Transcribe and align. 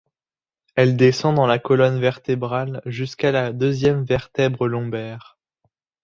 Elle 0.73 0.97
descend 0.97 1.35
dans 1.35 1.45
la 1.45 1.59
colonne 1.59 1.99
vertébrale 1.99 2.81
jusqu'à 2.87 3.31
la 3.31 3.53
deuxième 3.53 4.03
vertèbre 4.03 4.65
lombaire. 4.67 5.37